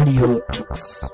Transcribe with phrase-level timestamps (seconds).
[0.00, 1.10] Radio Tux.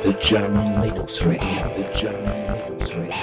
[0.00, 3.14] The German Linux Radio, the German Linux Radio.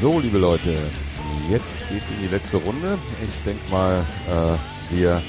[0.00, 0.76] So, liebe Leute,
[1.48, 2.98] jetzt geht's in die letzte Runde.
[3.22, 5.22] Ich denke mal, äh, wir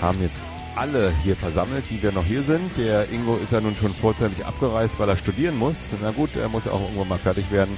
[0.00, 0.42] haben jetzt
[0.74, 2.76] alle hier versammelt, die wir noch hier sind.
[2.78, 5.90] Der Ingo ist ja nun schon vorzeitig abgereist, weil er studieren muss.
[6.00, 7.76] Na gut, er muss ja auch irgendwann mal fertig werden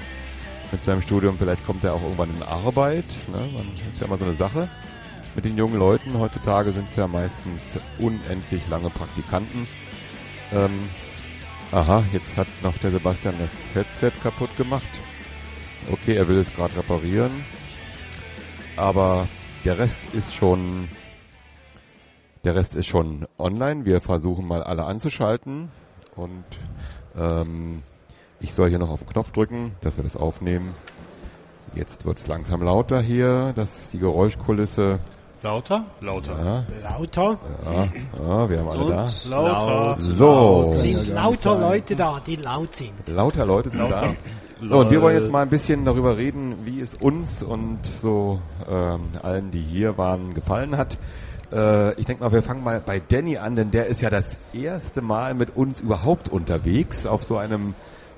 [0.73, 1.37] mit seinem Studium.
[1.39, 3.05] Vielleicht kommt er auch irgendwann in Arbeit.
[3.33, 3.49] Ne?
[3.85, 4.69] Das ist ja immer so eine Sache
[5.35, 6.19] mit den jungen Leuten.
[6.19, 9.67] Heutzutage sind es ja meistens unendlich lange Praktikanten.
[10.53, 10.79] Ähm,
[11.73, 14.83] aha, jetzt hat noch der Sebastian das Headset kaputt gemacht.
[15.91, 17.45] Okay, er will es gerade reparieren.
[18.77, 19.29] Aber
[19.65, 20.89] der Rest ist schon
[22.45, 23.87] der Rest ist schon online.
[23.87, 25.71] Wir versuchen mal alle anzuschalten
[26.15, 26.45] und
[27.17, 27.83] ähm,
[28.39, 30.75] ich soll hier noch auf den Knopf drücken, dass wir das aufnehmen.
[31.75, 35.01] Jetzt wird es langsam lauter hier, dass die Geräuschkulisse.
[35.43, 35.85] Lauter?
[36.01, 36.65] Lauter.
[36.83, 37.39] Ja, Lauter.
[37.65, 37.89] ja,
[38.19, 39.09] ja wir haben alle da.
[39.29, 40.01] Lauter.
[40.01, 43.09] So, Sind lauter Leute da, die laut sind.
[43.09, 43.97] lauter Leute sind Lauter.
[44.03, 44.15] da.
[44.61, 48.41] So, und wir wollen jetzt mal ein bisschen darüber reden, wie es uns und so
[48.69, 50.97] ähm, allen, die hier waren, gefallen hat.
[51.53, 54.37] Äh, ich denke mal, wir fangen mal bei Danny an, denn der ist ja das
[54.53, 57.75] erste Mal mit uns überhaupt unterwegs auf so einem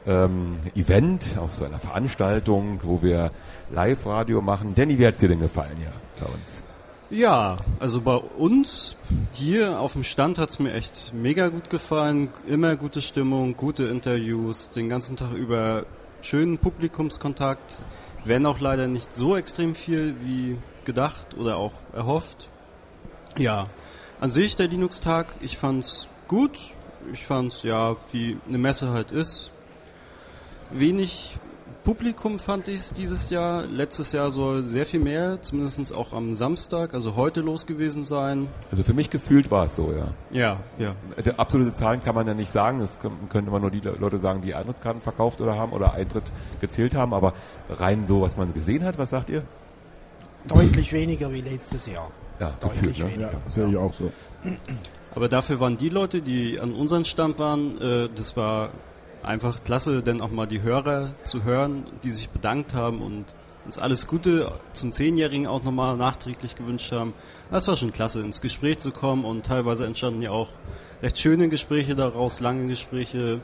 [0.07, 3.31] ähm, Event, auf so einer Veranstaltung, wo wir
[3.73, 4.75] Live-Radio machen.
[4.75, 6.65] Danny, wie hat's dir denn gefallen hier bei uns?
[7.09, 8.97] Ja, also bei uns
[9.33, 12.29] hier auf dem Stand hat's mir echt mega gut gefallen.
[12.49, 15.85] Immer gute Stimmung, gute Interviews, den ganzen Tag über
[16.27, 17.85] schönen Publikumskontakt.
[18.25, 22.49] Wenn auch leider nicht so extrem viel wie gedacht oder auch erhofft.
[23.39, 23.71] Ja,
[24.21, 26.59] an sich der Linux-Tag, ich fand's gut.
[27.13, 29.53] Ich fand's ja, wie eine Messe halt ist.
[30.73, 31.39] Wenig
[31.87, 33.65] Publikum fand ich es dieses Jahr.
[33.67, 38.49] Letztes Jahr soll sehr viel mehr, zumindest auch am Samstag, also heute los gewesen sein.
[38.73, 40.09] Also für mich gefühlt war es so, ja.
[40.37, 40.97] Ja, ja.
[41.25, 42.81] Äh, Absolute Zahlen kann man ja nicht sagen.
[42.81, 45.95] Das können- könnte man nur die Le- Leute sagen, die Eintrittskarten verkauft oder haben oder
[45.95, 46.25] Eintritt
[46.61, 47.15] gezählt haben.
[47.15, 47.35] Aber
[47.71, 49.43] rein so, was man gesehen hat, was sagt ihr?
[50.49, 52.11] Deutlich weniger wie letztes Jahr.
[52.41, 53.13] Ja, Deutlich gefühlt, ne?
[53.13, 53.31] weniger.
[53.49, 54.11] Sehe ich auch so.
[55.15, 58.71] Aber dafür waren die Leute, die an unserem Stand waren, äh, das war
[59.27, 63.25] einfach klasse, denn auch mal die Hörer zu hören, die sich bedankt haben und
[63.65, 67.13] uns alles Gute zum Zehnjährigen auch nochmal nachträglich gewünscht haben.
[67.51, 70.49] Das war schon klasse, ins Gespräch zu kommen und teilweise entstanden ja auch
[71.03, 73.41] recht schöne Gespräche daraus, lange Gespräche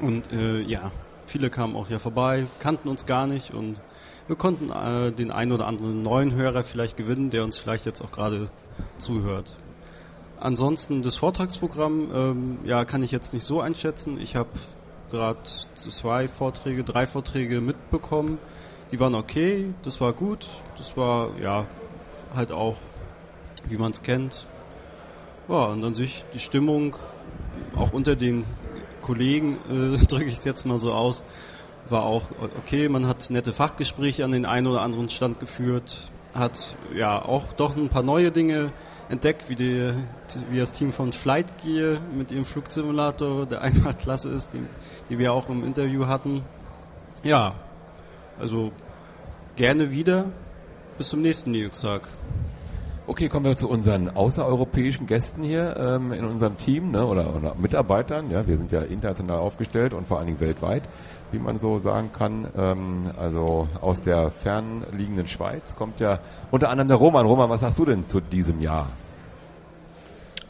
[0.00, 0.92] und äh, ja,
[1.26, 3.80] viele kamen auch hier vorbei, kannten uns gar nicht und
[4.28, 8.00] wir konnten äh, den einen oder anderen neuen Hörer vielleicht gewinnen, der uns vielleicht jetzt
[8.00, 8.48] auch gerade
[8.98, 9.56] zuhört.
[10.38, 14.18] Ansonsten das Vortragsprogramm, ähm, ja, kann ich jetzt nicht so einschätzen.
[14.20, 14.48] Ich habe
[15.10, 15.38] gerade
[15.74, 18.38] zwei Vorträge, drei Vorträge mitbekommen.
[18.92, 21.66] Die waren okay, das war gut, das war ja
[22.34, 22.76] halt auch,
[23.68, 24.46] wie man es kennt.
[25.48, 26.96] Ja, und an sich die Stimmung,
[27.76, 28.44] auch unter den
[29.00, 31.24] Kollegen, äh, drücke ich es jetzt mal so aus,
[31.88, 32.22] war auch
[32.58, 32.88] okay.
[32.88, 37.76] Man hat nette Fachgespräche an den einen oder anderen Stand geführt, hat ja auch doch
[37.76, 38.72] ein paar neue Dinge
[39.10, 39.92] entdeckt, wie, die,
[40.50, 44.62] wie das Team von Flight Gear mit ihrem Flugsimulator, der einmal klasse ist, die,
[45.10, 46.42] die wir auch im Interview hatten.
[47.22, 47.54] Ja,
[48.38, 48.72] also
[49.56, 50.26] gerne wieder.
[50.96, 52.08] Bis zum nächsten Linux-Tag.
[53.06, 57.56] Okay, kommen wir zu unseren außereuropäischen Gästen hier ähm, in unserem Team ne, oder, oder
[57.56, 58.30] Mitarbeitern.
[58.30, 60.88] Ja, wir sind ja international aufgestellt und vor allen Dingen weltweit,
[61.32, 62.48] wie man so sagen kann.
[62.56, 66.18] Ähm, also aus der fernliegenden Schweiz kommt ja
[66.50, 67.26] unter anderem der Roman.
[67.26, 68.88] Roman, was hast du denn zu diesem Jahr?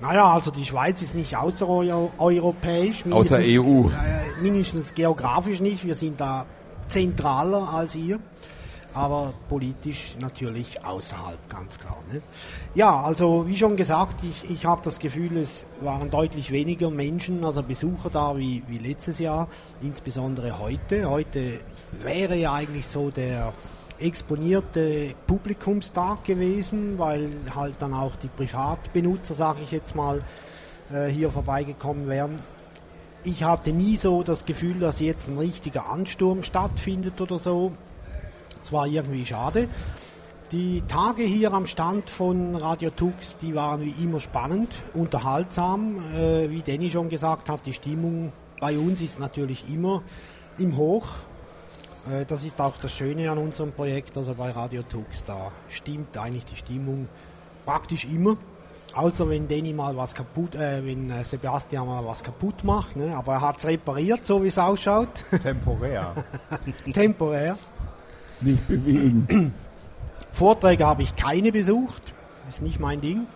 [0.01, 3.05] Naja, also die Schweiz ist nicht außereuropäisch.
[3.11, 3.89] Außer EU.
[3.89, 5.85] Äh, mindestens geografisch nicht.
[5.85, 6.47] Wir sind da
[6.89, 8.19] zentraler als ihr.
[8.93, 11.99] Aber politisch natürlich außerhalb, ganz klar.
[12.13, 12.23] Ne?
[12.75, 17.45] Ja, also wie schon gesagt, ich, ich habe das Gefühl, es waren deutlich weniger Menschen,
[17.45, 19.49] also Besucher da wie, wie letztes Jahr,
[19.81, 21.09] insbesondere heute.
[21.09, 21.61] Heute
[22.03, 23.53] wäre ja eigentlich so der
[24.01, 30.21] exponierte Publikumstag gewesen, weil halt dann auch die Privatbenutzer, sage ich jetzt mal,
[30.93, 32.39] äh, hier vorbeigekommen wären.
[33.23, 37.73] Ich hatte nie so das Gefühl, dass jetzt ein richtiger Ansturm stattfindet oder so.
[38.63, 39.69] Es war irgendwie schade.
[40.53, 45.97] Die Tage hier am Stand von Radio Tux, die waren wie immer spannend, unterhaltsam.
[46.13, 50.03] Äh, wie Danny schon gesagt hat, die Stimmung bei uns ist natürlich immer
[50.59, 51.07] im Hoch.
[52.11, 55.23] Äh, Das ist auch das Schöne an unserem Projekt, also bei Radio Tux.
[55.25, 57.09] Da stimmt eigentlich die Stimmung
[57.65, 58.37] praktisch immer.
[58.93, 63.15] Außer wenn Danny mal was kaputt, äh, wenn äh, Sebastian mal was kaputt macht, ne?
[63.17, 66.13] aber er hat es repariert, so wie es ausschaut, Temporär.
[66.93, 67.57] temporär.
[68.41, 69.53] Nicht bewegen.
[70.33, 72.15] Vorträge habe ich keine besucht,
[72.49, 73.27] ist nicht mein Ding.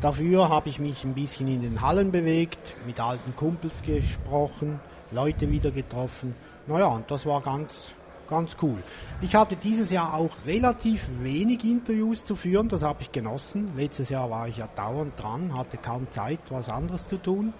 [0.00, 4.80] Dafür habe ich mich ein bisschen in den Hallen bewegt, mit alten Kumpels gesprochen,
[5.12, 6.34] Leute wieder getroffen.
[6.66, 7.94] Naja, und das war ganz,
[8.28, 8.82] ganz cool.
[9.20, 13.70] Ich hatte dieses Jahr auch relativ wenig Interviews zu führen, das habe ich genossen.
[13.76, 17.52] Letztes Jahr war ich ja dauernd dran, hatte kaum Zeit, was anderes zu tun.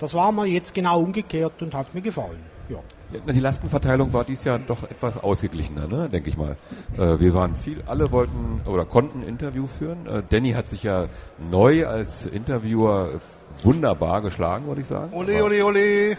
[0.00, 2.42] Das war mal jetzt genau umgekehrt und hat mir gefallen.
[2.70, 2.78] Ja.
[3.26, 6.56] Ja, Die Lastenverteilung war dies Jahr doch etwas ausgeglichener, ne, denke ich mal.
[6.96, 10.06] Äh, wir waren viel, alle wollten oder konnten Interview führen.
[10.06, 11.06] Äh, Danny hat sich ja
[11.50, 13.08] neu als Interviewer
[13.64, 15.12] wunderbar geschlagen, würde ich sagen.
[15.12, 16.16] Ole, ole, ole.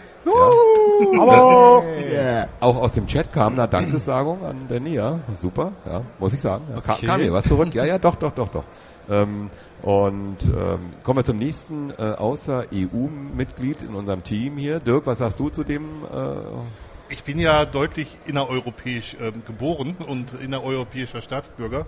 [1.18, 1.82] Aber
[2.12, 2.48] Yeah.
[2.60, 6.64] Auch aus dem Chat kam da Dankessagung an Danny, ja, super, ja, muss ich sagen.
[6.74, 7.74] Ja, ka- Kam mir was zurück?
[7.74, 8.64] Ja, ja, doch, doch, doch, doch.
[9.10, 9.48] Ähm,
[9.82, 14.80] und ähm, kommen wir zum nächsten äh, außer EU-Mitglied in unserem Team hier.
[14.80, 15.84] Dirk, was sagst du zu dem?
[16.14, 21.86] Äh, Ich bin ja deutlich innereuropäisch ähm, geboren und innereuropäischer Staatsbürger.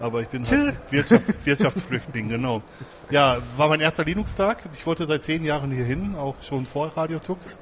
[0.00, 2.62] Aber ich bin halt Wirtschafts Wirtschaftsflüchtling, genau.
[3.10, 4.58] Ja, war mein erster Linux-Tag.
[4.72, 7.60] Ich wollte seit zehn Jahren hier hin, auch schon vor Radio Tux.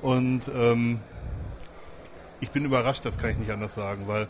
[0.00, 1.00] Und ähm,
[2.40, 4.28] ich bin überrascht, das kann ich nicht anders sagen, weil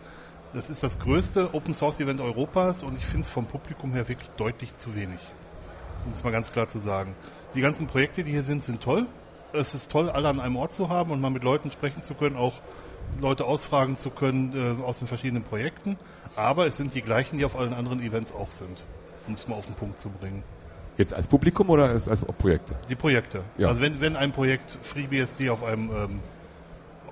[0.56, 4.08] das ist das größte Open Source Event Europas und ich finde es vom Publikum her
[4.08, 5.20] wirklich deutlich zu wenig.
[6.06, 7.14] Um es mal ganz klar zu sagen.
[7.54, 9.06] Die ganzen Projekte, die hier sind, sind toll.
[9.52, 12.14] Es ist toll, alle an einem Ort zu haben und mal mit Leuten sprechen zu
[12.14, 12.54] können, auch
[13.20, 15.98] Leute ausfragen zu können äh, aus den verschiedenen Projekten.
[16.36, 18.84] Aber es sind die gleichen, die auf allen anderen Events auch sind,
[19.28, 20.42] um es mal auf den Punkt zu bringen.
[20.96, 22.74] jetzt als Publikum oder als, als Projekte?
[22.88, 23.42] Die Projekte.
[23.58, 23.68] Ja.
[23.68, 26.20] Also wenn, wenn ein Projekt FreeBSD auf einem ähm,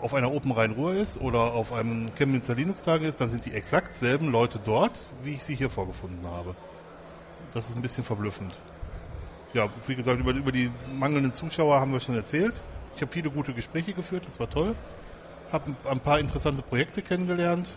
[0.05, 3.95] auf einer Open Rhein-Ruhr ist oder auf einem Chemnitzer Linux-Tage ist, dann sind die exakt
[3.95, 6.55] selben Leute dort, wie ich sie hier vorgefunden habe.
[7.55, 8.55] Das ist ein bisschen verblüffend.
[9.55, 12.61] Ja, wie gesagt, über, über die mangelnden Zuschauer haben wir schon erzählt.
[12.97, 14.75] Ich habe viele gute Gespräche geführt, das war toll.
[15.51, 17.73] Habe ein, ein paar interessante Projekte kennengelernt.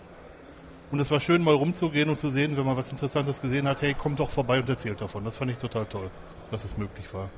[0.91, 3.81] Und es war schön, mal rumzugehen und zu sehen, wenn man was Interessantes gesehen hat,
[3.81, 5.23] hey, kommt doch vorbei und erzählt davon.
[5.23, 6.11] Das fand ich total toll,
[6.51, 7.29] dass es möglich war.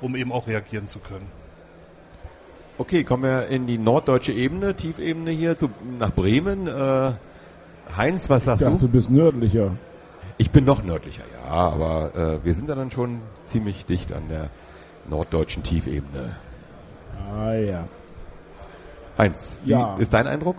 [0.00, 1.41] Um eben auch reagieren zu können.
[2.82, 5.70] Okay, kommen wir in die norddeutsche Ebene, Tiefebene hier zu,
[6.00, 6.66] nach Bremen.
[6.66, 7.12] Äh,
[7.96, 8.86] Heinz, was Ich sagst dachte, du?
[8.86, 9.70] du bist nördlicher.
[10.36, 14.24] Ich bin noch nördlicher, ja, aber äh, wir sind da dann schon ziemlich dicht an
[14.28, 14.50] der
[15.08, 16.34] norddeutschen Tiefebene.
[17.32, 17.84] Ah ja.
[19.16, 19.94] Heinz, wie Ja.
[19.98, 20.56] ist dein Eindruck?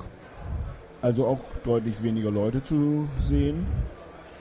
[1.02, 3.66] Also auch deutlich weniger Leute zu sehen.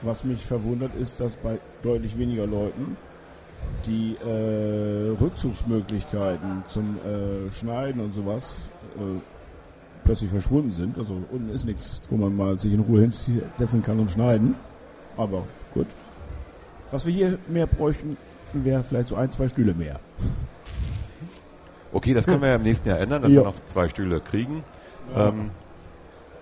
[0.03, 2.95] Was mich verwundert ist, dass bei deutlich weniger Leuten
[3.85, 8.59] die äh, Rückzugsmöglichkeiten zum äh, Schneiden und sowas
[8.97, 9.19] äh,
[10.03, 10.97] plötzlich verschwunden sind.
[10.97, 14.55] Also unten ist nichts, wo man mal sich in Ruhe hinsetzen kann und schneiden.
[15.17, 15.43] Aber
[15.73, 15.87] gut.
[16.91, 18.17] Was wir hier mehr bräuchten,
[18.53, 19.99] wäre vielleicht so ein, zwei Stühle mehr.
[21.91, 23.41] Okay, das können wir ja im nächsten Jahr ändern, dass Ja.
[23.41, 24.63] wir noch zwei Stühle kriegen.
[25.15, 25.51] Ähm,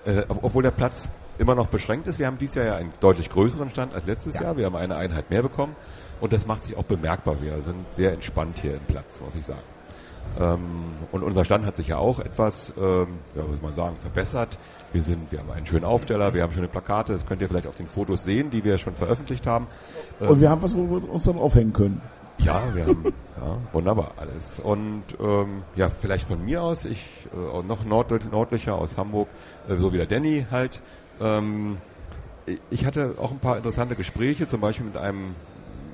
[0.05, 1.09] äh, ob- obwohl der Platz
[1.41, 2.19] immer noch beschränkt ist.
[2.19, 4.55] Wir haben dieses Jahr ja einen deutlich größeren Stand als letztes Jahr.
[4.57, 5.75] Wir haben eine Einheit mehr bekommen
[6.21, 7.41] und das macht sich auch bemerkbar.
[7.41, 9.63] Wir sind sehr entspannt hier im Platz, muss ich sagen.
[10.39, 10.59] Ähm,
[11.11, 14.57] und unser Stand hat sich ja auch etwas, ähm, ja, muss man sagen, verbessert.
[14.93, 17.67] Wir sind, wir haben einen schönen Aufsteller, wir haben schöne Plakate, das könnt ihr vielleicht
[17.67, 19.67] auf den Fotos sehen, die wir schon veröffentlicht haben.
[20.19, 22.01] Und wir haben was, wo wir uns dann aufhängen können.
[22.37, 23.03] Ja, wir haben
[23.41, 24.59] ja, wunderbar alles.
[24.59, 29.27] Und ähm, ja, vielleicht von mir aus, ich äh, noch nord nördlicher aus Hamburg,
[29.67, 30.81] äh, so wie der Danny halt.
[31.21, 31.77] Ähm,
[32.69, 35.35] ich hatte auch ein paar interessante Gespräche, zum Beispiel mit einem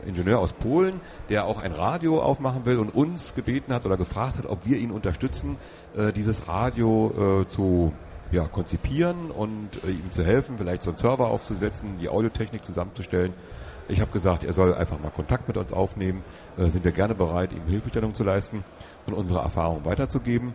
[0.06, 4.38] Ingenieur aus Polen, der auch ein Radio aufmachen will und uns gebeten hat oder gefragt
[4.38, 5.58] hat, ob wir ihn unterstützen,
[5.96, 7.92] äh, dieses Radio äh, zu
[8.32, 13.34] ja, konzipieren und äh, ihm zu helfen, vielleicht so einen Server aufzusetzen, die Audiotechnik zusammenzustellen.
[13.90, 16.24] Ich habe gesagt, er soll einfach mal Kontakt mit uns aufnehmen.
[16.58, 18.64] Äh, sind wir gerne bereit, ihm Hilfestellung zu leisten
[19.06, 20.54] und unsere Erfahrungen weiterzugeben.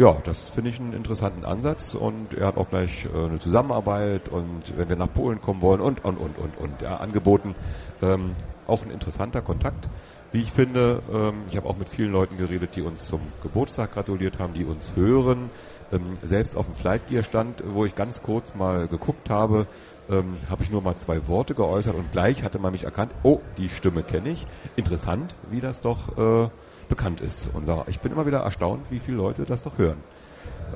[0.00, 4.30] Ja, das finde ich einen interessanten Ansatz und er hat auch gleich äh, eine Zusammenarbeit
[4.30, 7.54] und wenn wir nach Polen kommen wollen und und und und und ja, angeboten.
[8.00, 8.34] Ähm,
[8.66, 9.90] auch ein interessanter Kontakt,
[10.32, 11.02] wie ich finde.
[11.12, 14.64] Ähm, ich habe auch mit vielen Leuten geredet, die uns zum Geburtstag gratuliert haben, die
[14.64, 15.50] uns hören.
[15.92, 19.66] Ähm, selbst auf dem Flight Gear Stand, wo ich ganz kurz mal geguckt habe,
[20.08, 23.40] ähm, habe ich nur mal zwei Worte geäußert und gleich hatte man mich erkannt, oh,
[23.58, 24.46] die Stimme kenne ich.
[24.76, 26.48] Interessant, wie das doch äh,
[26.90, 27.48] bekannt ist.
[27.54, 29.96] Unser, ich bin immer wieder erstaunt, wie viele Leute das doch hören.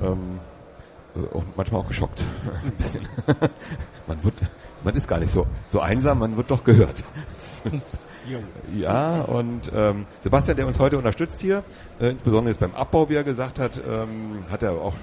[0.01, 0.39] Ähm,
[1.15, 2.23] äh, auch manchmal auch geschockt.
[2.65, 3.07] Ein bisschen.
[4.07, 4.33] man wird,
[4.83, 7.03] man ist gar nicht so, so einsam, man wird doch gehört.
[8.75, 11.63] Ja, und ähm, Sebastian, der uns heute unterstützt hier,
[11.99, 14.95] äh, insbesondere jetzt beim Abbau, wie er gesagt hat, ähm, hat er auch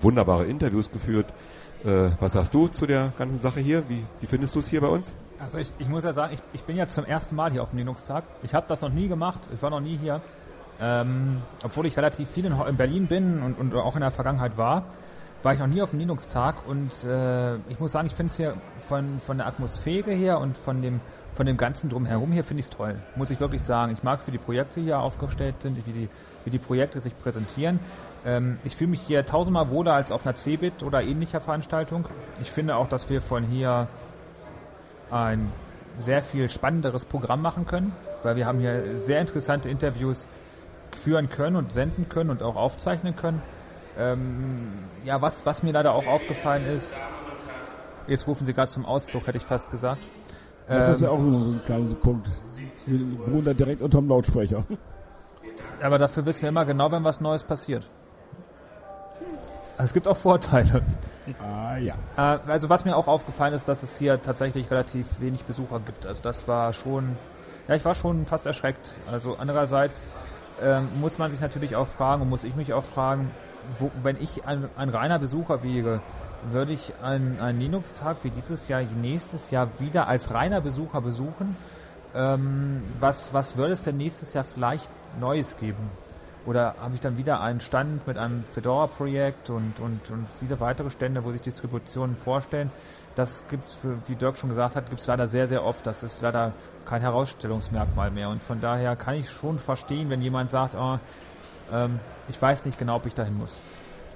[0.00, 1.26] wunderbare Interviews geführt.
[1.84, 3.86] Äh, was sagst du zu der ganzen Sache hier?
[3.88, 5.12] Wie, wie findest du es hier bei uns?
[5.38, 7.70] Also ich, ich muss ja sagen, ich, ich bin jetzt zum ersten Mal hier auf
[7.70, 8.24] dem Linux-Tag.
[8.42, 10.20] Ich habe das noch nie gemacht, ich war noch nie hier.
[10.80, 14.56] Ähm, obwohl ich relativ viel in, in Berlin bin und, und auch in der Vergangenheit
[14.56, 14.84] war,
[15.42, 18.36] war ich noch nie auf dem Linux-Tag und äh, ich muss sagen, ich finde es
[18.36, 21.00] hier von, von der Atmosphäre her und von dem,
[21.34, 22.96] von dem ganzen Drumherum hier finde ich es toll.
[23.16, 23.92] Muss ich wirklich sagen.
[23.92, 26.08] Ich mag es, wie die Projekte hier aufgestellt sind, wie die,
[26.44, 27.80] wie die Projekte sich präsentieren.
[28.24, 32.06] Ähm, ich fühle mich hier tausendmal wohler als auf einer CeBIT oder ähnlicher Veranstaltung.
[32.40, 33.88] Ich finde auch, dass wir von hier
[35.10, 35.50] ein
[35.98, 40.28] sehr viel spannenderes Programm machen können, weil wir haben hier sehr interessante Interviews
[40.96, 43.42] führen können und senden können und auch aufzeichnen können.
[43.98, 44.72] Ähm,
[45.04, 46.96] ja, was, was mir leider auch aufgefallen ist,
[48.06, 50.00] jetzt rufen Sie gerade zum Auszug, hätte ich fast gesagt.
[50.68, 52.28] Das ist ja auch nur so ein kleiner Punkt.
[52.86, 54.64] Wir wohnen da direkt unterm Lautsprecher.
[55.82, 57.88] Aber dafür wissen wir immer genau, wenn was Neues passiert.
[59.76, 60.82] Also es gibt auch Vorteile.
[61.42, 61.94] Ah ja.
[62.16, 66.06] Äh, also was mir auch aufgefallen ist, dass es hier tatsächlich relativ wenig Besucher gibt.
[66.06, 67.16] Also das war schon,
[67.66, 68.90] ja, ich war schon fast erschreckt.
[69.10, 70.06] Also andererseits
[70.62, 73.30] ähm, muss man sich natürlich auch fragen und muss ich mich auch fragen,
[73.78, 76.00] wo, wenn ich ein, ein reiner Besucher wäre,
[76.46, 81.56] würde ich einen, einen Linux-Tag wie dieses Jahr nächstes Jahr wieder als reiner Besucher besuchen?
[82.14, 84.88] Ähm, was, was würde es denn nächstes Jahr vielleicht
[85.20, 85.90] Neues geben?
[86.46, 90.90] Oder habe ich dann wieder einen Stand mit einem Fedora-Projekt und, und, und viele weitere
[90.90, 92.70] Stände, wo sich Distributionen vorstellen?
[93.14, 95.86] Das gibt es, wie Dirk schon gesagt hat, gibt es leider sehr, sehr oft.
[95.86, 96.52] Das ist leider
[96.84, 98.28] kein Herausstellungsmerkmal mehr.
[98.28, 100.98] Und von daher kann ich schon verstehen, wenn jemand sagt, oh,
[101.72, 101.98] ähm,
[102.28, 103.58] ich weiß nicht genau, ob ich dahin muss.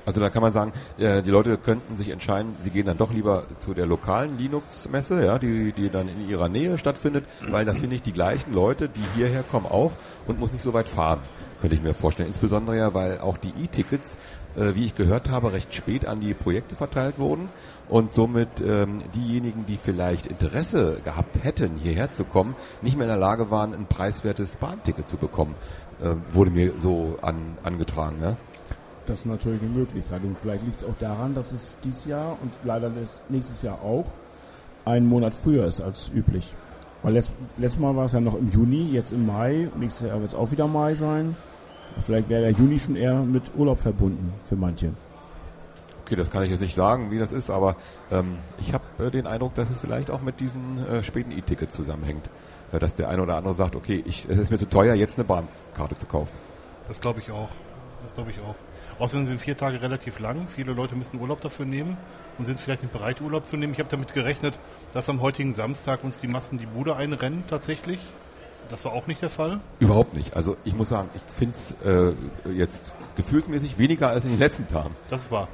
[0.07, 3.13] Also da kann man sagen, äh, die Leute könnten sich entscheiden, sie gehen dann doch
[3.13, 7.73] lieber zu der lokalen Linux-Messe, ja, die, die dann in ihrer Nähe stattfindet, weil da
[7.73, 9.93] finde ich die gleichen Leute, die hierher kommen, auch
[10.27, 11.21] und muss nicht so weit fahren,
[11.61, 12.29] könnte ich mir vorstellen.
[12.29, 14.19] Insbesondere ja, weil auch die E-Tickets,
[14.57, 17.49] äh, wie ich gehört habe, recht spät an die Projekte verteilt wurden
[17.89, 23.11] und somit ähm, diejenigen, die vielleicht Interesse gehabt hätten, hierher zu kommen, nicht mehr in
[23.11, 25.55] der Lage waren, ein preiswertes Bahnticket zu bekommen.
[26.03, 28.37] Äh, wurde mir so an, angetragen, ja.
[29.07, 30.23] Das ist natürlich eine Möglichkeit.
[30.25, 32.91] Und vielleicht liegt es auch daran, dass es dieses Jahr und leider
[33.29, 34.07] nächstes Jahr auch
[34.85, 36.55] einen Monat früher ist als üblich.
[37.05, 39.69] Weil letzt, letztes Mal war es ja noch im Juni, jetzt im Mai.
[39.77, 41.37] Nächstes Jahr wird es auch wieder Mai sein.
[42.01, 44.91] Vielleicht wäre der Juni schon eher mit Urlaub verbunden für manche.
[46.03, 47.77] Okay, das kann ich jetzt nicht sagen, wie das ist, aber
[48.11, 51.75] ähm, ich habe äh, den Eindruck, dass es vielleicht auch mit diesen äh, späten E-Tickets
[51.75, 52.29] zusammenhängt.
[52.73, 55.19] Äh, dass der eine oder andere sagt, okay, ich, es ist mir zu teuer, jetzt
[55.19, 56.33] eine Bahnkarte zu kaufen.
[56.89, 57.49] Das glaube ich auch.
[58.05, 58.55] Das glaube ich auch.
[58.99, 60.47] Außerdem sind vier Tage relativ lang.
[60.47, 61.97] Viele Leute müssen Urlaub dafür nehmen
[62.39, 63.73] und sind vielleicht nicht bereit, Urlaub zu nehmen.
[63.73, 64.61] Ich habe damit gerechnet,
[64.93, 67.99] dass am heutigen Samstag uns die Massen die Bude einrennen tatsächlich.
[68.69, 69.61] Das war auch nicht der Fall.
[69.81, 70.37] Überhaupt nicht.
[70.37, 72.13] Also ich muss sagen, ich finde es äh,
[72.53, 74.95] jetzt gefühlsmäßig weniger als in den letzten Tagen.
[75.09, 75.49] Das ist wahr.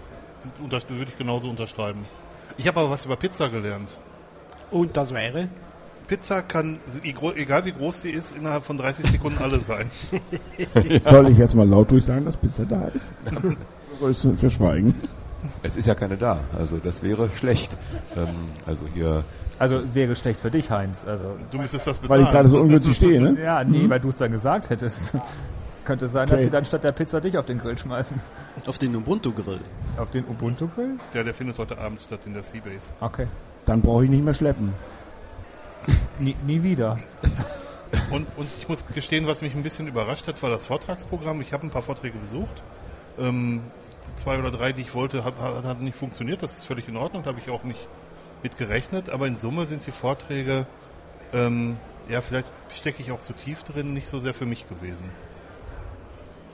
[0.69, 2.05] Das würde ich genauso unterschreiben.
[2.57, 3.99] Ich habe aber was über Pizza gelernt.
[4.73, 5.49] Und das wäre?
[6.11, 9.89] Pizza kann, egal wie groß sie ist, innerhalb von 30 Sekunden alle sein.
[11.05, 13.13] Soll ich jetzt mal laut durchsagen, dass Pizza da ist?
[14.01, 14.93] Größe für Schweigen.
[15.63, 17.77] Es ist ja keine da, also das wäre schlecht.
[18.17, 18.27] Ähm,
[18.67, 19.23] also hier.
[19.61, 21.05] Also wäre schlecht für dich, Heinz.
[21.07, 22.23] Also du müsstest das bezahlen.
[22.23, 23.41] Weil ich gerade so ungünstig stehe, ne?
[23.41, 23.91] Ja, nee, mhm.
[23.91, 25.15] weil du es dann gesagt hättest.
[25.85, 26.33] Könnte sein, okay.
[26.33, 28.21] dass sie dann statt der Pizza dich auf den Grill schmeißen.
[28.67, 29.61] Auf den Ubuntu-Grill.
[29.97, 30.97] Auf den Ubuntu-Grill?
[31.15, 32.93] Ja, der findet heute Abend statt in der Seabase.
[33.01, 33.29] Okay.
[33.65, 34.73] Dann brauche ich nicht mehr schleppen.
[36.19, 36.99] Nie, nie wieder.
[38.11, 41.41] Und, und ich muss gestehen, was mich ein bisschen überrascht hat, war das Vortragsprogramm.
[41.41, 42.63] Ich habe ein paar Vorträge besucht.
[43.19, 43.63] Ähm,
[44.17, 46.43] zwei oder drei, die ich wollte, hat, hat nicht funktioniert.
[46.43, 47.89] Das ist völlig in Ordnung, da habe ich auch nicht
[48.43, 49.11] mit gerechnet.
[49.11, 50.67] Aber in Summe sind die Vorträge,
[51.33, 55.09] ähm, ja, vielleicht stecke ich auch zu tief drin, nicht so sehr für mich gewesen.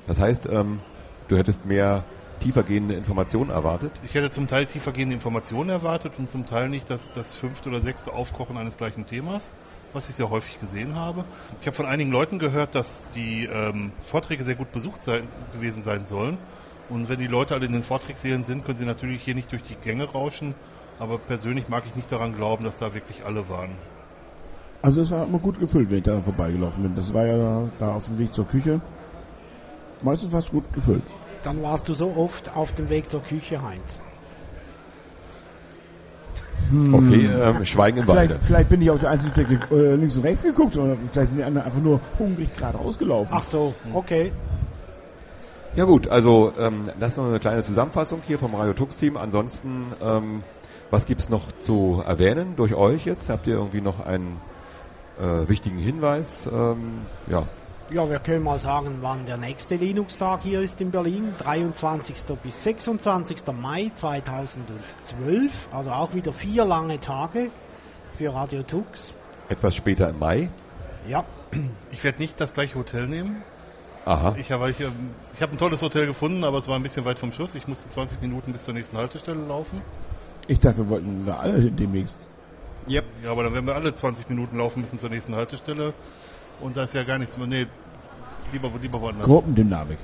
[0.07, 0.81] Das heißt, ähm,
[1.29, 2.05] du hättest mehr
[2.41, 3.93] tiefergehende Informationen erwartet?
[4.05, 7.81] Ich hätte zum Teil tiefergehende Informationen erwartet und zum Teil nicht das, das fünfte oder
[7.81, 9.53] sechste Aufkochen eines gleichen Themas,
[9.93, 11.25] was ich sehr häufig gesehen habe.
[11.61, 15.83] Ich habe von einigen Leuten gehört, dass die ähm, Vorträge sehr gut besucht sein, gewesen
[15.83, 16.39] sein sollen.
[16.89, 19.63] Und wenn die Leute alle in den Vortragssälen sind, können sie natürlich hier nicht durch
[19.63, 20.55] die Gänge rauschen.
[20.99, 23.71] Aber persönlich mag ich nicht daran glauben, dass da wirklich alle waren.
[24.83, 26.95] Also es war immer gut gefüllt, wenn ich da vorbeigelaufen bin.
[26.95, 28.81] Das war ja da auf dem Weg zur Küche.
[30.03, 31.03] Meistens fast gut gefüllt.
[31.43, 34.01] Dann warst du so oft auf dem Weg zur Küche, Heinz.
[36.71, 36.95] Hm.
[36.95, 40.25] Okay, äh, schweigen im vielleicht, vielleicht bin ich auch der Einzige, der äh, links und
[40.25, 43.37] rechts geguckt oder vielleicht sind die anderen einfach nur hungrig gerade rausgelaufen.
[43.39, 44.33] Ach so, okay.
[45.77, 49.17] Ja gut, also ähm, das ist noch eine kleine Zusammenfassung hier vom Radio Tux Team.
[49.17, 50.43] Ansonsten, ähm,
[50.91, 53.29] was gibt's noch zu erwähnen durch euch jetzt?
[53.29, 54.39] Habt ihr irgendwie noch ein
[55.21, 56.49] äh, wichtigen Hinweis.
[56.53, 57.43] Ähm, ja,
[57.91, 61.33] Ja, wir können mal sagen, wann der nächste Linux-Tag hier ist in Berlin.
[61.39, 62.17] 23.
[62.43, 63.39] bis 26.
[63.61, 65.69] Mai 2012.
[65.71, 67.51] Also auch wieder vier lange Tage
[68.19, 69.13] für Radio Tux.
[69.49, 70.51] etwas später im Mai.
[71.07, 71.25] Ja,
[71.93, 73.43] Ich werde nicht das gleiche Hotel nehmen.
[74.05, 74.35] Aha.
[74.37, 77.21] Ich habe ich, ich hab ein tolles Hotel gefunden, aber es war ein bisschen weit
[77.21, 77.55] vom Schuss.
[77.55, 79.81] Ich musste 20 Minuten bis zur nächsten Haltestelle laufen.
[80.49, 82.19] Ich dachte, wir wollten da alle hin demnächst.
[82.89, 83.05] Yep.
[83.25, 85.93] Ja, aber dann werden wir alle 20 Minuten laufen müssen zur nächsten Haltestelle.
[86.61, 87.47] Und da ist ja gar nichts mehr.
[87.47, 87.67] Nee,
[88.53, 89.27] lieber, lieber woanders.
[89.27, 89.99] Gruppendynamik.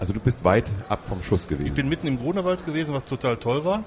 [0.00, 1.74] Also du bist weit ab vom Schuss Ich gewesen.
[1.74, 3.82] bin mitten im Grunewald gewesen, was total toll war.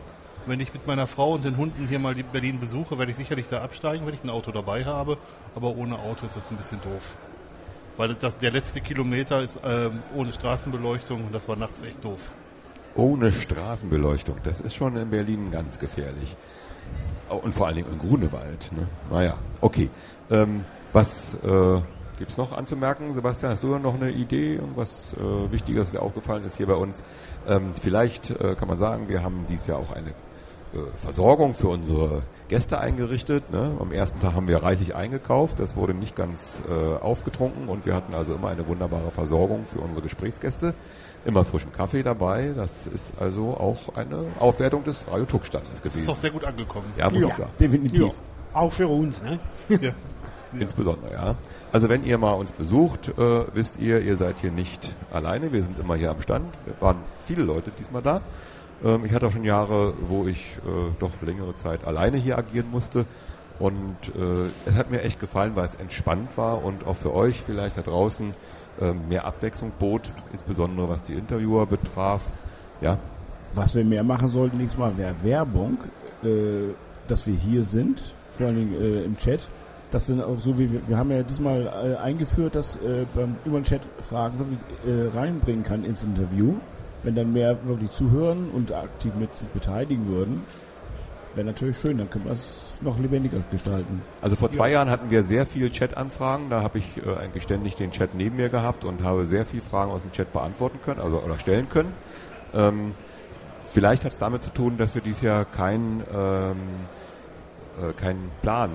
[0.45, 3.45] Wenn ich mit meiner Frau und den Hunden hier mal Berlin besuche, werde ich sicherlich
[3.47, 5.17] da absteigen, wenn ich ein Auto dabei habe.
[5.55, 7.15] Aber ohne Auto ist das ein bisschen doof.
[7.97, 12.31] Weil das, der letzte Kilometer ist ähm, ohne Straßenbeleuchtung und das war nachts echt doof.
[12.95, 14.37] Ohne Straßenbeleuchtung.
[14.43, 16.35] Das ist schon in Berlin ganz gefährlich.
[17.29, 18.69] Und vor allen Dingen im Grunewald.
[18.73, 18.87] Ne?
[19.09, 19.89] Naja, okay.
[20.29, 21.81] Ähm, was äh,
[22.21, 23.13] gibt's noch anzumerken?
[23.13, 24.53] Sebastian, hast du noch eine Idee?
[24.55, 27.01] Irgendwas äh, Wichtiges, was dir aufgefallen ist hier bei uns?
[27.47, 30.13] Ähm, vielleicht äh, kann man sagen, wir haben dieses Jahr auch eine äh,
[30.97, 33.49] Versorgung für unsere Gäste eingerichtet.
[33.51, 33.75] Ne?
[33.79, 35.59] Am ersten Tag haben wir reichlich eingekauft.
[35.59, 39.79] Das wurde nicht ganz äh, aufgetrunken und wir hatten also immer eine wunderbare Versorgung für
[39.79, 40.75] unsere Gesprächsgäste.
[41.25, 42.51] Immer frischen Kaffee dabei.
[42.55, 46.09] Das ist also auch eine Aufwertung des Radio Tuck-Standes Das ist gewesen.
[46.11, 46.85] auch sehr gut angekommen.
[46.97, 47.27] Ja, muss Ja.
[47.29, 47.51] ich sagen.
[47.59, 48.21] Definitiv.
[48.53, 49.23] auch für uns.
[49.23, 49.39] Ne?
[49.69, 49.91] Ja.
[50.59, 51.35] Insbesondere, ja.
[51.71, 55.51] Also wenn ihr mal uns besucht, äh, wisst ihr, ihr seid hier nicht alleine.
[55.53, 56.53] Wir sind immer hier am Stand.
[56.65, 58.21] Wir waren viele Leute diesmal da.
[58.83, 62.69] Ähm, ich hatte auch schon Jahre, wo ich äh, doch längere Zeit alleine hier agieren
[62.71, 63.05] musste.
[63.59, 67.41] Und äh, es hat mir echt gefallen, weil es entspannt war und auch für euch
[67.41, 68.33] vielleicht da draußen
[68.79, 72.23] äh, mehr Abwechslung bot, insbesondere was die Interviewer betraf.
[72.81, 72.97] Ja,
[73.53, 75.77] Was wir mehr machen sollten nächstes Mal wäre Werbung,
[76.23, 76.73] äh,
[77.07, 79.41] dass wir hier sind, vor allen Dingen äh, im Chat.
[79.91, 83.35] Das sind auch so wie wir, wir haben ja diesmal äh, eingeführt, dass äh, beim
[83.43, 86.55] über den Chat Fragen wirklich äh, reinbringen kann ins Interview.
[87.03, 90.43] Wenn dann mehr wirklich zuhören und aktiv mit sich beteiligen würden,
[91.35, 94.01] wäre natürlich schön, dann können wir es noch lebendiger gestalten.
[94.21, 96.49] Also vor zwei Jahren hatten wir sehr viel Chat-Anfragen.
[96.49, 99.63] Da habe ich äh, eigentlich ständig den Chat neben mir gehabt und habe sehr viele
[99.63, 101.91] Fragen aus dem Chat beantworten können, also oder stellen können.
[102.53, 102.93] Ähm,
[103.71, 106.55] vielleicht hat es damit zu tun, dass wir dieses Jahr keinen ähm,
[107.81, 108.71] äh, keinen Plan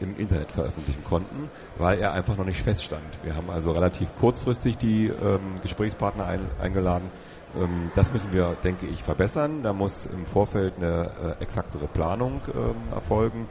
[0.00, 3.04] im Internet veröffentlichen konnten, weil er einfach noch nicht feststand.
[3.22, 7.10] Wir haben also relativ kurzfristig die ähm, Gesprächspartner ein, eingeladen.
[7.56, 9.62] Ähm, das müssen wir, denke ich, verbessern.
[9.62, 13.48] Da muss im Vorfeld eine äh, exaktere Planung ähm, erfolgen.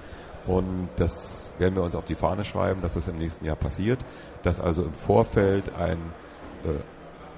[0.47, 3.99] Und das werden wir uns auf die Fahne schreiben, dass das im nächsten Jahr passiert.
[4.43, 5.97] Dass also im Vorfeld ein
[6.63, 6.79] äh,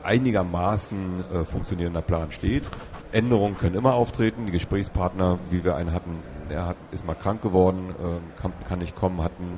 [0.04, 2.63] einigermaßen äh, funktionierender Plan steht.
[3.12, 4.46] Änderungen können immer auftreten.
[4.46, 6.20] Die Gesprächspartner, wie wir einen hatten,
[6.51, 9.57] er hat, ist mal krank geworden, äh, kann, kann nicht kommen, hat einen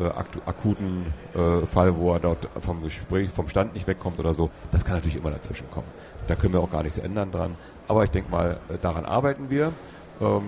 [0.00, 0.10] äh,
[0.46, 4.50] akuten äh, Fall, wo er dort vom Gespräch, vom Stand nicht wegkommt oder so.
[4.72, 5.86] Das kann natürlich immer dazwischen kommen.
[6.26, 7.56] Da können wir auch gar nichts ändern dran.
[7.86, 9.72] Aber ich denke mal, äh, daran arbeiten wir.
[10.20, 10.42] Ähm,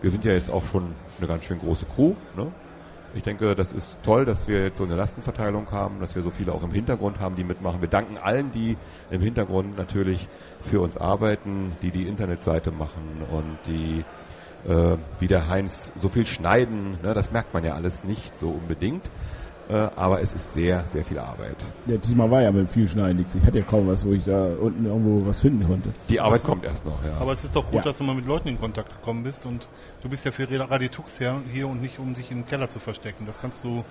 [0.00, 2.14] wir sind ja jetzt auch schon eine ganz schön große Crew.
[2.36, 2.52] Ne?
[3.14, 6.30] Ich denke, das ist toll, dass wir jetzt so eine Lastenverteilung haben, dass wir so
[6.30, 7.80] viele auch im Hintergrund haben, die mitmachen.
[7.80, 8.76] Wir danken allen, die
[9.10, 10.28] im Hintergrund natürlich
[10.60, 14.04] für uns arbeiten, die die Internetseite machen und die,
[14.68, 16.98] äh, wie der Heinz, so viel schneiden.
[17.02, 17.14] Ne?
[17.14, 19.10] Das merkt man ja alles nicht so unbedingt.
[19.68, 21.56] Äh, aber es ist sehr, sehr viel Arbeit.
[21.86, 23.34] Ja, diesmal war ja mit viel Schneiden nichts.
[23.34, 25.88] Ich hatte ja kaum was, wo ich da unten irgendwo was finden konnte.
[26.10, 27.16] Die Arbeit kommt erst noch, ja.
[27.18, 27.80] Aber es ist doch gut, Ja.
[27.82, 29.66] dass du mal mit Leuten in Kontakt gekommen bist und
[30.02, 32.78] du bist ja für Radio Tux her hier und nicht, um dich im Keller zu
[32.78, 33.24] verstecken.
[33.26, 33.82] Das kannst du, äh,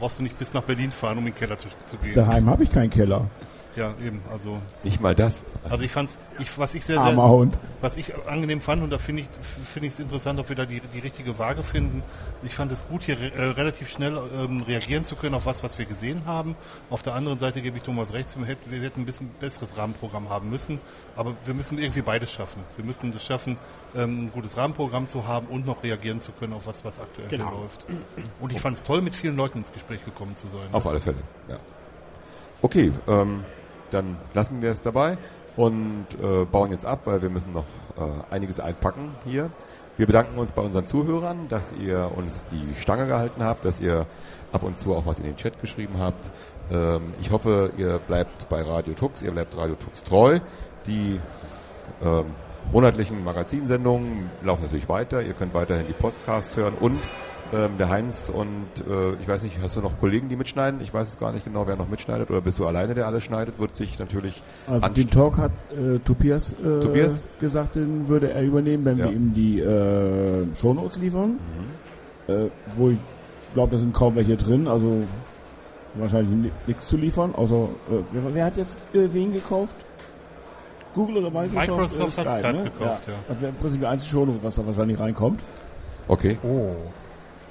[0.00, 2.14] brauchst du nicht bis nach Berlin fahren, um in den Keller zu, zu gehen.
[2.14, 3.26] Daheim habe ich keinen Keller.
[3.76, 4.22] Ja, eben.
[4.32, 5.44] Also, Nicht mal das.
[5.68, 7.58] also ich fand's, ich, was ich sehr, Armer sehr, Hund.
[7.82, 9.28] was ich angenehm fand und da finde ich,
[9.66, 12.02] finde ich es interessant, ob wir da die, die richtige Waage finden.
[12.42, 15.62] Ich fand es gut, hier re äh, relativ schnell ähm, reagieren zu können auf was,
[15.62, 16.56] was wir gesehen haben.
[16.90, 19.76] Auf der anderen Seite gebe ich Thomas recht, wir hätten, wir hätten ein bisschen besseres
[19.76, 20.80] Rahmenprogramm haben müssen,
[21.14, 22.62] aber wir müssen irgendwie beides schaffen.
[22.76, 23.58] Wir müssen es schaffen,
[23.94, 27.28] ähm, ein gutes Rahmenprogramm zu haben und noch reagieren zu können auf was, was aktuell
[27.28, 27.50] Genau.
[27.60, 27.84] läuft.
[28.40, 30.62] Und ich fand es toll, mit vielen Leuten ins Gespräch gekommen zu sein.
[30.72, 31.58] Auf alle Fälle, ja.
[32.62, 33.44] Okay, ähm,
[33.90, 35.18] dann lassen wir es dabei
[35.56, 37.64] und äh, bauen jetzt ab, weil wir müssen noch
[37.96, 39.50] äh, einiges einpacken hier.
[39.96, 44.06] Wir bedanken uns bei unseren Zuhörern, dass ihr uns die Stange gehalten habt, dass ihr
[44.52, 46.30] ab und zu auch was in den Chat geschrieben habt.
[46.70, 50.40] Ähm, ich hoffe, ihr bleibt bei Radio Tux, ihr bleibt Radio Tux treu.
[50.86, 51.18] Die
[52.04, 52.26] ähm,
[52.72, 55.22] monatlichen Magazinsendungen laufen natürlich weiter.
[55.22, 56.98] Ihr könnt weiterhin die Podcasts hören und
[57.52, 60.80] ähm, der Heinz und äh, ich weiß nicht, hast du noch Kollegen, die mitschneiden?
[60.80, 63.22] Ich weiß es gar nicht genau, wer noch mitschneidet oder bist du alleine, der alles
[63.24, 63.58] schneidet?
[63.58, 67.22] Wird sich natürlich Also den Talk hat äh, Tobias, äh, Tobias?
[67.40, 69.04] gesagt, den würde er übernehmen, wenn Ja.
[69.06, 71.38] wir ihm die äh, Shownotes liefern.
[72.28, 72.98] Äh, wo ich
[73.54, 75.04] glaube, da sind kaum welche drin, also
[75.94, 77.54] wahrscheinlich nichts zu liefern, außer
[77.90, 79.76] äh, wer, wer, hat jetzt äh, wen gekauft?
[80.94, 81.68] Google oder Microsoft?
[81.68, 83.14] Microsoft äh, hat Skype gekauft, ja.
[83.28, 85.44] Das wäre im Prinzip die einzige Schonung, was da wahrscheinlich reinkommt.
[86.08, 86.38] Okay.
[86.42, 86.70] Oh.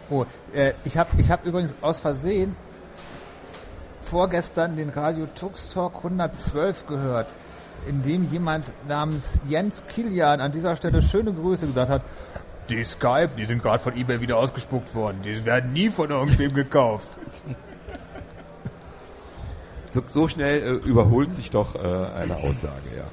[0.10, 2.56] Oh, äh, ich habe ich hab übrigens aus Versehen
[4.02, 7.34] vorgestern den Radio Tux Talk 112 gehört,
[7.88, 12.04] in dem jemand namens Jens Kilian an dieser Stelle schöne Grüße gesagt hat.
[12.70, 15.18] Die Skype, die sind gerade von eBay wieder ausgespuckt worden.
[15.24, 17.08] Die werden nie von irgendwem gekauft.
[19.92, 23.06] So, so schnell äh, überholt sich doch äh, eine Aussage, ja.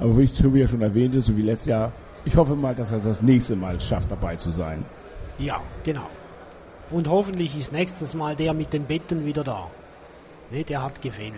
[0.00, 1.92] Aber wie ich Tobi ja schon erwähnte, so wie letztes Jahr,
[2.24, 4.84] ich hoffe mal, dass er das nächste Mal schafft, dabei zu sein.
[5.40, 6.06] Ja, genau.
[6.90, 9.68] Und hoffentlich ist nächstes Mal der mit den Betten wieder da.
[10.50, 11.34] Ne, der hat gefehlt.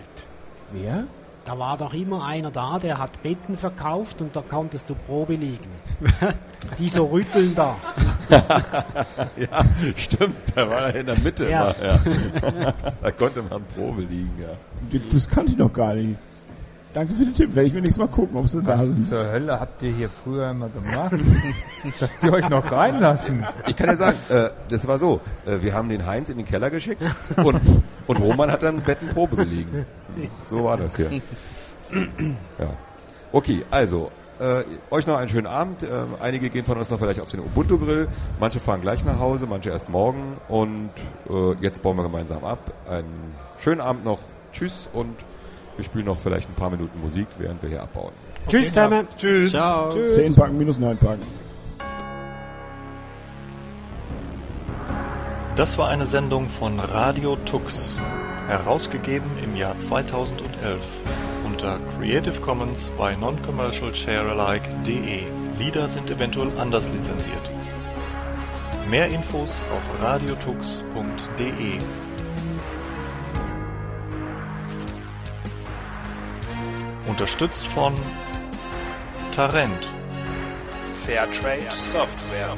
[0.71, 1.05] Wer?
[1.45, 5.35] Da war doch immer einer da, der hat Betten verkauft und da konntest du Probe
[5.35, 5.69] liegen.
[6.79, 7.75] Die so rütteln da.
[9.35, 9.61] Ja,
[9.95, 11.71] stimmt, da war er in der Mitte Ja.
[11.71, 11.85] immer.
[12.61, 12.73] Ja.
[13.01, 14.99] da konnte man Probe liegen, ja.
[15.11, 16.17] Das kannte ich noch gar nicht.
[16.93, 17.55] Danke für den Tipp.
[17.55, 19.07] Werde ich mir nächstes Mal gucken, ob sie da Was sind.
[19.07, 21.13] zur Hölle habt ihr hier früher immer gemacht?
[21.99, 23.45] Dass die euch noch reinlassen.
[23.67, 25.19] Ich kann ja sagen, äh, das war so.
[25.45, 27.01] Äh, wir haben den Heinz in den Keller geschickt
[27.37, 27.59] und,
[28.07, 29.85] und Roman hat dann Bettenprobe gelegen.
[30.45, 31.09] So war das hier.
[32.59, 32.69] Ja.
[33.31, 35.81] Okay, also, äh, euch noch einen schönen Abend.
[35.81, 35.87] Äh,
[36.21, 38.07] einige gehen von uns noch vielleicht auf den Ubuntu-Grill.
[38.39, 40.37] Manche fahren gleich nach Hause, manche erst morgen.
[40.47, 40.91] Und
[41.29, 42.71] äh, jetzt bauen wir gemeinsam ab.
[42.87, 44.19] Einen schönen Abend noch.
[44.51, 45.15] Tschüss und
[45.75, 48.13] wir spielen noch vielleicht ein paar Minuten Musik, während wir hier abbauen.
[48.47, 49.07] Tschüss zusammen.
[49.17, 49.51] Tschüss.
[49.51, 49.89] Ciao.
[49.89, 51.21] Zehn packen minus neun packen.
[55.55, 57.99] Das war eine Sendung von Radio Tux,
[58.47, 60.83] herausgegeben im Jahr 2011
[61.45, 65.23] unter Creative Commons by Non-Commercial Sharealike.de.
[65.59, 67.51] Lieder sind eventuell anders lizenziert.
[68.89, 71.77] Mehr Infos auf radiotux.de.
[77.13, 77.93] Unterstützt von
[79.35, 79.87] Tarent.
[81.05, 82.57] Fairtrade Software.